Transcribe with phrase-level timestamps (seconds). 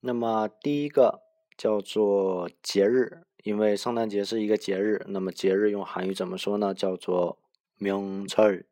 [0.00, 1.23] 那么第一个。
[1.56, 5.04] 叫做节日，因为圣诞节是一个节日。
[5.08, 6.72] 那么节日用韩语怎么说呢？
[6.72, 7.38] 叫做
[7.78, 8.64] 명절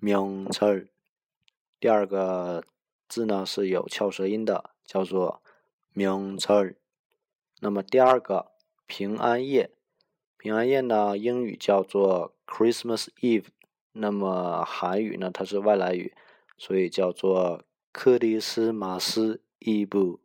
[0.00, 0.88] 명절
[1.80, 2.64] 第二个
[3.08, 5.42] 字呢是有翘舌音的，叫做
[5.94, 6.74] 명 절。
[7.60, 8.52] 那么第二个
[8.86, 9.70] 平安夜，
[10.36, 13.46] 平安夜呢英语叫做 Christmas Eve。
[13.92, 16.12] 那么韩语呢它是外来语，
[16.58, 20.19] 所以叫做克里斯马斯伊布。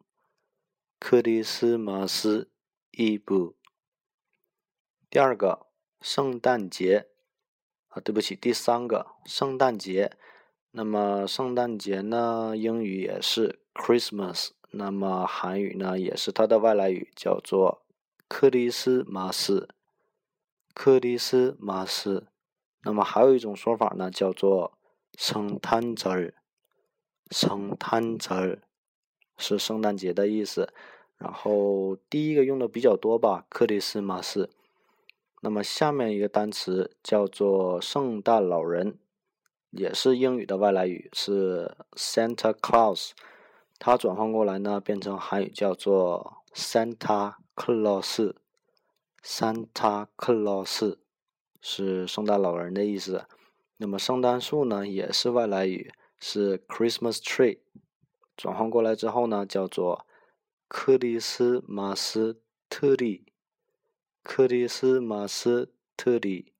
[0.99, 2.51] 克里斯马斯
[2.91, 3.55] 伊布。
[5.11, 5.67] 第二个，
[6.01, 7.09] 圣诞节
[7.89, 10.17] 啊，对不起，第三个，圣诞节。
[10.71, 17.83] 那么圣诞节呢，英语也是 Christmas，那么韩语呢也是它的外来语，叫做
[18.27, 19.69] 克里斯马斯。
[20.73, 22.27] 克里斯马斯。
[22.83, 24.79] 那么还有一种说法呢，叫做
[25.19, 26.35] 圣诞节。
[27.31, 28.61] 圣诞节。
[29.37, 30.73] 是圣诞节的意思，
[31.19, 34.51] 然后第一个用的比较多吧，克里斯马斯。
[35.43, 38.99] 那么下面一个单词叫做圣诞老人，
[39.71, 43.11] 也是英语的外来语，是 Santa Claus。
[43.79, 48.35] 它转换过来呢，变成韩语叫做 Santa Claus。
[49.23, 50.97] Santa Claus
[51.61, 53.27] 是圣诞老人的意思。
[53.77, 57.59] 那么圣诞树呢，也是外来语，是 Christmas tree。
[58.37, 60.07] 转换过来之后呢，叫做
[60.69, 63.33] 克里斯马斯特里，
[64.23, 66.53] 克里斯马斯特里。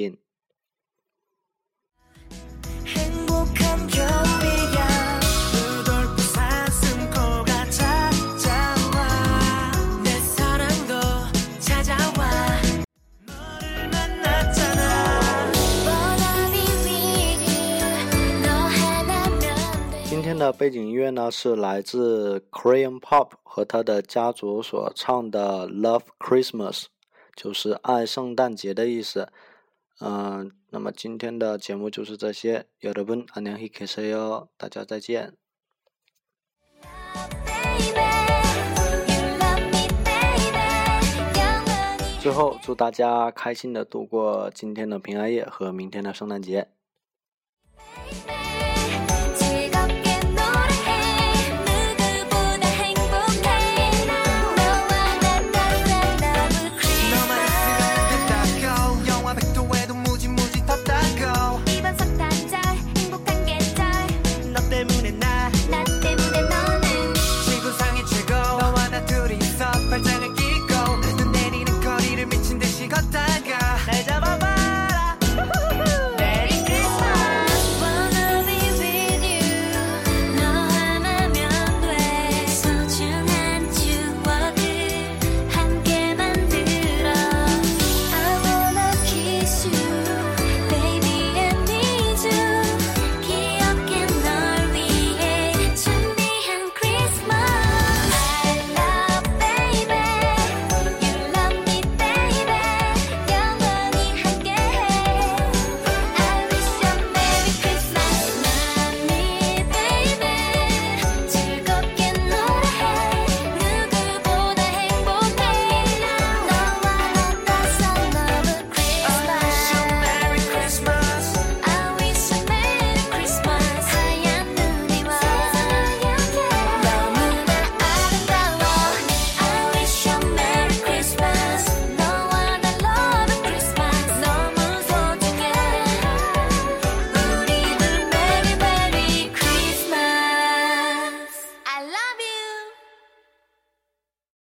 [20.46, 26.86] 的背景音乐呢是来自 Korean Pop 和他的家族所唱的 Love Christmas，
[27.36, 29.28] 就是爱圣诞节的意思。
[30.00, 32.66] 嗯，那么今天的节目就是这些。
[32.80, 35.34] 여러분안녕히계세 요， 大家再见。
[42.20, 46.68] 最后祝大家开心的度过今天的平安夜和明天的圣诞节。